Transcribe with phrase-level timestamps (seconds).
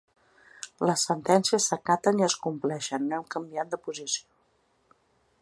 [0.89, 4.99] Les sentències s’acaten i es compleixen, no hem canviat de posició.